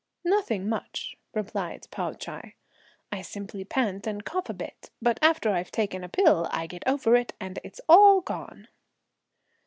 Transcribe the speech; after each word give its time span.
"Nothing 0.25 0.67
much," 0.67 1.15
replied 1.31 1.85
Pao 1.91 2.13
Ch'ai; 2.13 2.55
"I 3.11 3.21
simply 3.21 3.63
pant 3.63 4.07
and 4.07 4.25
cough 4.25 4.49
a 4.49 4.53
bit; 4.55 4.89
but 4.99 5.19
after 5.21 5.51
I've 5.51 5.69
taken 5.69 6.03
a 6.03 6.09
pill, 6.09 6.47
I 6.49 6.65
get 6.65 6.81
over 6.87 7.15
it, 7.15 7.33
and 7.39 7.59
it's 7.63 7.81
all 7.87 8.21
gone." 8.21 8.67